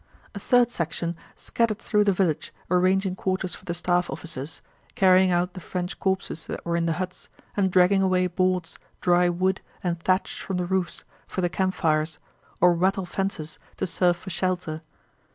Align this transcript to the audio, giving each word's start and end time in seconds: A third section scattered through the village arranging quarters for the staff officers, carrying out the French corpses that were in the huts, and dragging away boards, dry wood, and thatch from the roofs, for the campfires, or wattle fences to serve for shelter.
A 0.33 0.39
third 0.39 0.71
section 0.71 1.15
scattered 1.37 1.77
through 1.77 2.05
the 2.05 2.11
village 2.11 2.51
arranging 2.71 3.15
quarters 3.15 3.53
for 3.53 3.65
the 3.65 3.75
staff 3.75 4.09
officers, 4.09 4.63
carrying 4.95 5.29
out 5.29 5.53
the 5.53 5.59
French 5.59 5.99
corpses 5.99 6.47
that 6.47 6.65
were 6.65 6.75
in 6.75 6.87
the 6.87 6.93
huts, 6.93 7.29
and 7.55 7.69
dragging 7.69 8.01
away 8.01 8.25
boards, 8.25 8.79
dry 8.99 9.29
wood, 9.29 9.61
and 9.83 10.01
thatch 10.01 10.41
from 10.41 10.57
the 10.57 10.65
roofs, 10.65 11.03
for 11.27 11.41
the 11.41 11.49
campfires, 11.49 12.17
or 12.59 12.73
wattle 12.73 13.05
fences 13.05 13.59
to 13.77 13.85
serve 13.85 14.17
for 14.17 14.31
shelter. 14.31 14.81